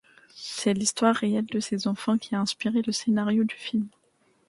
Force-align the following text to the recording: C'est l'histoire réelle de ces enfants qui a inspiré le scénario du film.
C'est 0.35 0.73
l'histoire 0.73 1.15
réelle 1.15 1.45
de 1.45 1.59
ces 1.59 1.87
enfants 1.87 2.17
qui 2.17 2.33
a 2.33 2.39
inspiré 2.41 2.81
le 2.81 2.91
scénario 2.91 3.43
du 3.43 3.53
film. 3.53 3.87